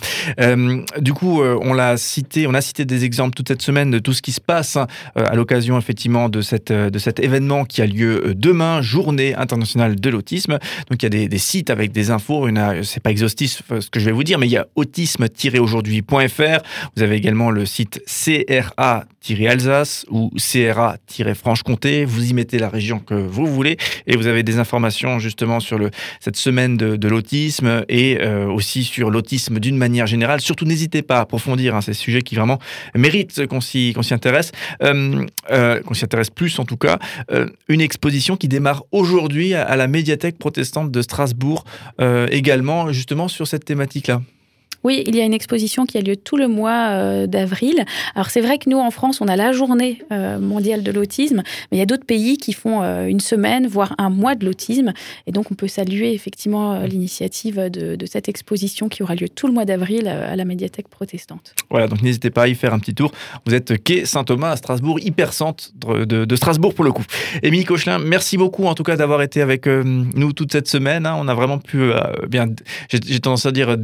du 0.99 1.13
coup, 1.13 1.43
on 1.43 1.75
l'a 1.75 1.97
cité, 1.97 2.47
on 2.47 2.55
a 2.55 2.61
cité 2.61 2.85
des 2.85 3.05
exemples 3.05 3.35
toute 3.35 3.49
cette 3.49 3.63
semaine 3.63 3.91
de 3.91 3.99
tout 3.99 4.13
ce 4.13 4.23
qui 4.23 4.33
se 4.33 4.41
passe 4.41 4.56
Hein, 4.57 4.87
euh, 5.17 5.25
à 5.27 5.35
l'occasion 5.35 5.79
effectivement 5.79 6.31
euh, 6.71 6.91
de 6.91 6.99
cet 6.99 7.21
événement 7.21 7.65
qui 7.65 7.83
a 7.83 7.87
lieu 7.87 8.29
euh, 8.29 8.35
demain, 8.35 8.83
journée 8.83 9.35
internationale 9.35 10.01
de 10.01 10.11
l'autisme. 10.11 10.59
Donc 10.91 11.03
il 11.03 11.15
y 11.15 11.25
a 11.25 11.29
des, 11.29 11.39
sites 11.39 11.71
avec 11.71 11.93
des 11.93 12.11
infos, 12.11 12.49
c'est 12.83 13.03
pas 13.03 13.11
exhaustif 13.11 13.63
ce 13.81 13.91
que 13.91 14.01
je 14.01 14.07
vais 14.07 14.13
vous 14.13 14.25
dire, 14.25 14.39
mais 14.39 14.47
il 14.47 14.53
y 14.53 14.57
a 14.57 14.67
autisme-aujourd'hui.fr. 14.75 16.63
Vous 16.97 17.03
avez 17.03 17.17
également 17.17 17.51
le 17.51 17.67
site 17.67 18.03
CRA-Alsace 18.07 20.07
ou 20.11 20.31
CRA-Franche-Comté. 20.37 22.05
Vous 22.05 22.31
y 22.31 22.35
mettez 22.35 22.59
la 22.59 22.69
région 22.69 22.99
que 22.99 23.15
vous 23.15 23.47
voulez 23.47 23.77
et 24.07 24.17
vous 24.17 24.27
avez 24.27 24.43
des 24.43 24.59
informations 24.59 25.19
justement 25.19 25.61
sur 25.61 25.79
cette 26.21 26.37
semaine 26.37 26.77
de, 26.77 27.09
l'autisme 27.09 27.85
et 27.89 28.19
aussi 28.27 28.85
sur 28.85 29.11
l'autisme 29.11 29.61
d'une 29.61 29.77
manière 29.77 30.07
générale. 30.07 30.41
Surtout 30.41 30.65
n'hésitez 30.65 31.03
pas 31.03 31.19
à 31.19 31.21
approfondir 31.21 31.75
hein, 31.75 31.81
ces 31.81 31.95
sujets 31.95 32.23
qui 32.23 32.35
vraiment 32.35 32.59
méritent 32.95 33.47
qu'on 33.47 33.61
s'y 33.61 33.95
intéresse. 34.11 34.46
Euh, 34.83 35.27
euh, 35.51 35.81
qu'on 35.83 35.95
s'y 35.95 36.05
intéresse 36.05 36.31
plus 36.31 36.59
en 36.59 36.65
tout 36.65 36.77
cas, 36.77 36.99
euh, 37.31 37.47
une 37.69 37.81
exposition 37.81 38.37
qui 38.37 38.49
démarre 38.49 38.85
aujourd'hui 38.93 39.55
à, 39.55 39.77
la 39.77 39.87
médiathèque 39.87 40.39
protestante 40.39 40.91
de 40.91 41.03
Strasbourg, 41.03 41.65
également 42.31 42.93
justement 42.93 43.29
sur 43.29 43.47
cette 43.47 43.65
thématique-là. 43.65 44.23
Oui, 44.87 45.03
il 45.05 45.17
y 45.17 45.21
a 45.21 45.25
une 45.25 45.35
exposition 45.35 45.85
qui 45.85 45.99
a 45.99 46.01
lieu 46.01 46.15
tout 46.15 46.37
le 46.37 46.47
mois 46.47 46.91
euh, 46.91 47.27
d'avril. 47.27 47.85
Alors 48.15 48.31
c'est 48.31 48.41
vrai 48.41 48.57
que 48.59 48.71
nous, 48.71 48.79
en 48.79 48.93
France, 48.93 49.21
on 49.21 49.27
a 49.27 49.35
la 49.35 49.51
journée 49.51 50.01
euh, 50.13 50.39
mondiale 50.39 50.85
de 50.85 50.93
l'autisme, 50.93 51.43
mais 51.73 51.79
il 51.79 51.81
y 51.81 51.83
a 51.83 51.87
d'autres 51.87 52.05
pays 52.05 52.37
qui 52.37 52.53
font 52.53 52.85
euh, 52.85 53.07
une 53.07 53.19
semaine, 53.19 53.67
voire 53.67 53.97
un 53.99 54.11
mois 54.11 54.37
de 54.37 54.47
l'autisme. 54.47 54.93
Et 55.27 55.33
donc 55.33 55.51
on 55.51 55.57
peut 55.57 55.67
saluer 55.67 56.13
effectivement 56.13 56.79
l'initiative 56.83 57.69
de, 57.69 58.07
cette 58.07 58.29
exposition 58.29 58.89
qui 58.89 59.03
aura 59.03 59.17
lieu 59.17 59.29
tout 59.29 59.49
le 59.49 59.53
mois 59.55 59.65
d'avril 59.65 60.07
à 60.07 60.37
la 60.37 60.45
médiathèque 60.45 60.87
protestante. 60.87 61.57
Voilà, 61.69 61.89
donc 61.89 62.01
n'hésitez 62.03 62.31
pas 62.31 62.45
à 62.45 62.47
y 62.47 62.55
faire 62.55 62.73
un 62.73 62.79
petit 62.79 62.95
tour. 62.95 63.11
Vous 63.45 63.55
êtes 63.55 63.83
quai 63.83 64.05
Saint-Thomas 64.05 64.53
à 64.53 64.57
Strasbourg, 64.57 65.01
hyper 65.01 65.33
centre 65.33 65.73
de, 65.75 66.37
Strasbourg 66.37 66.75
pour 66.75 66.85
le 66.85 66.93
coup. 66.93 67.05
Émilie 67.43 67.65
Cochelin, 67.65 67.99
merci 67.99 68.37
beaucoup 68.37 68.67
en 68.67 68.77
tout 68.77 68.85
cas 68.85 68.95
d'avoir 68.95 69.23
été 69.23 69.43
avec 69.43 69.67
nous 69.67 70.33
toute 70.33 70.53
cette 70.53 70.69
semaine. 70.69 71.07
Hein. 71.07 71.17
On 71.19 71.27
a 71.27 71.35
vraiment 71.35 71.59
pu, 71.59 71.91
bien, 72.29 72.47
j'ai 72.89 73.19
tendance 73.19 73.47
à 73.47 73.51
dire, 73.51 73.77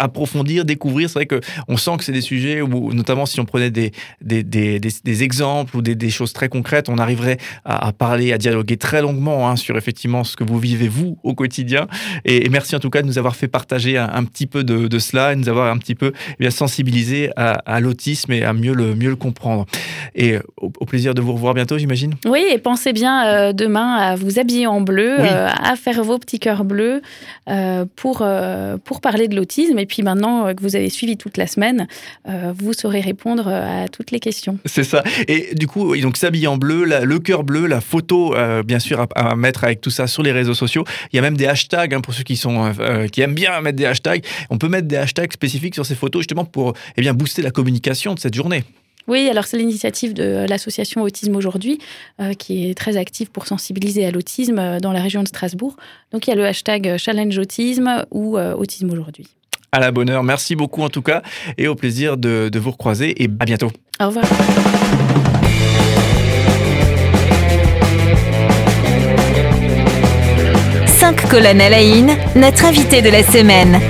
approfondir 0.00 0.39
dire, 0.44 0.64
découvrir. 0.64 1.08
C'est 1.08 1.24
vrai 1.24 1.26
qu'on 1.26 1.76
sent 1.76 1.96
que 1.98 2.04
c'est 2.04 2.12
des 2.12 2.20
sujets 2.20 2.60
où, 2.62 2.92
notamment 2.92 3.26
si 3.26 3.40
on 3.40 3.44
prenait 3.44 3.70
des, 3.70 3.92
des, 4.20 4.42
des, 4.42 4.80
des, 4.80 5.22
exemples 5.22 5.76
ou 5.76 5.82
des, 5.82 6.10
choses 6.10 6.32
très 6.32 6.48
concrètes, 6.48 6.88
on 6.88 6.98
arriverait 6.98 7.38
à, 7.64 7.92
parler, 7.92 8.32
à 8.32 8.38
dialoguer 8.38 8.76
très 8.76 9.02
longuement 9.02 9.48
hein, 9.48 9.56
sur 9.56 9.76
effectivement 9.76 10.24
ce 10.24 10.36
que 10.36 10.44
vous 10.44 10.58
vivez 10.58 10.88
vous 10.88 11.18
au 11.22 11.34
quotidien. 11.34 11.86
Et, 12.24 12.48
merci 12.48 12.74
en 12.74 12.80
tout 12.80 12.90
cas 12.90 13.02
de 13.02 13.06
nous 13.06 13.18
avoir 13.18 13.36
fait 13.36 13.48
partager 13.48 13.96
un, 13.96 14.24
petit 14.24 14.46
peu 14.46 14.64
de, 14.64 14.88
de, 14.88 14.98
cela, 14.98 15.32
et 15.32 15.36
nous 15.36 15.48
avoir 15.48 15.70
un 15.70 15.78
petit 15.78 15.94
peu 15.94 16.12
eh 16.32 16.36
bien, 16.38 16.50
sensibilisé 16.50 17.30
à, 17.36 17.80
l'autisme 17.80 18.32
et 18.32 18.44
à 18.44 18.52
mieux 18.52 18.74
le, 18.74 18.94
mieux 18.94 19.10
le 19.10 19.16
comprendre. 19.16 19.66
Et 20.14 20.36
au, 20.56 20.70
plaisir 20.86 21.14
de 21.14 21.20
vous 21.20 21.32
revoir 21.32 21.54
bientôt, 21.54 21.78
j'imagine. 21.78 22.14
Oui, 22.26 22.44
et 22.50 22.58
pensez 22.58 22.92
bien 22.92 23.26
euh, 23.26 23.52
demain 23.52 23.94
à 23.94 24.16
vous 24.16 24.38
habiller 24.38 24.66
en 24.66 24.80
bleu, 24.80 25.16
euh, 25.18 25.48
à 25.48 25.76
faire 25.76 26.02
vos 26.02 26.18
petits 26.18 26.38
cœurs 26.38 26.64
bleus 26.64 27.02
euh, 27.48 27.84
pour, 27.96 28.24
pour 28.84 29.00
parler 29.00 29.28
de 29.28 29.36
l'autisme. 29.36 29.78
Et 29.78 29.86
puis 29.86 30.02
maintenant, 30.02 30.29
euh, 30.30 30.54
que 30.54 30.62
vous 30.62 30.76
avez 30.76 30.88
suivi 30.88 31.16
toute 31.16 31.36
la 31.36 31.46
semaine, 31.46 31.86
euh, 32.28 32.52
vous 32.56 32.72
saurez 32.72 33.00
répondre 33.00 33.48
euh, 33.48 33.84
à 33.84 33.88
toutes 33.88 34.10
les 34.10 34.20
questions. 34.20 34.58
C'est 34.64 34.84
ça. 34.84 35.02
Et 35.28 35.54
du 35.54 35.66
coup, 35.66 35.96
donc 35.96 36.16
s'habiller 36.16 36.46
en 36.46 36.56
bleu, 36.56 36.84
le 36.84 37.18
cœur 37.18 37.44
bleu, 37.44 37.66
la 37.66 37.80
photo, 37.80 38.34
bien 38.64 38.78
sûr, 38.78 39.06
à, 39.14 39.36
mettre 39.36 39.64
avec 39.64 39.80
tout 39.80 39.90
ça 39.90 40.06
sur 40.06 40.22
les 40.22 40.32
réseaux 40.32 40.54
sociaux. 40.54 40.84
Il 41.12 41.16
y 41.16 41.18
a 41.18 41.22
même 41.22 41.36
des 41.36 41.46
hashtags 41.46 41.94
hein, 41.94 42.00
pour 42.00 42.14
ceux 42.14 42.22
qui 42.22 42.36
sont 42.36 42.72
qui 43.12 43.20
aiment 43.20 43.34
bien 43.34 43.60
mettre 43.60 43.76
des 43.76 43.86
hashtags. 43.86 44.24
On 44.50 44.58
peut 44.58 44.68
mettre 44.68 44.88
des 44.88 44.96
hashtags 44.96 45.32
spécifiques 45.32 45.74
sur 45.74 45.86
ces 45.86 45.94
photos 45.94 46.22
justement 46.22 46.44
pour 46.44 46.74
eh 46.96 47.00
bien 47.00 47.14
booster 47.14 47.42
la 47.42 47.50
communication 47.50 48.14
de 48.14 48.18
cette 48.18 48.34
journée. 48.34 48.64
Oui, 49.08 49.28
alors 49.28 49.44
c'est 49.44 49.56
l'initiative 49.56 50.14
de 50.14 50.46
l'association 50.48 51.02
Autisme 51.02 51.34
aujourd'hui, 51.36 51.78
qui 52.38 52.68
est 52.68 52.74
très 52.74 52.96
active 52.96 53.30
pour 53.30 53.46
sensibiliser 53.46 54.04
à 54.06 54.10
l'autisme 54.10 54.78
dans 54.80 54.92
la 54.92 55.00
région 55.00 55.22
de 55.22 55.28
Strasbourg. 55.28 55.76
Donc 56.12 56.26
il 56.26 56.30
y 56.30 56.32
a 56.32 56.36
le 56.36 56.46
hashtag 56.46 56.96
Challenge 56.96 57.36
Autisme 57.38 58.04
ou 58.10 58.38
Autisme 58.38 58.90
aujourd'hui 58.90 59.26
à 59.72 59.80
la 59.80 59.90
bonne 59.90 60.10
heure. 60.10 60.22
Merci 60.22 60.56
beaucoup 60.56 60.82
en 60.82 60.88
tout 60.88 61.02
cas 61.02 61.22
et 61.58 61.68
au 61.68 61.74
plaisir 61.74 62.16
de, 62.16 62.50
vous 62.54 62.70
recroiser 62.70 63.22
et 63.22 63.28
à 63.38 63.44
bientôt. 63.44 63.70
Au 64.00 64.06
revoir. 64.06 64.24
Cinq 70.86 71.28
colonnes 71.28 71.60
à 71.60 71.70
la 71.70 71.80
notre 72.36 72.64
invité 72.64 73.02
de 73.02 73.08
la 73.08 73.22
semaine. 73.22 73.80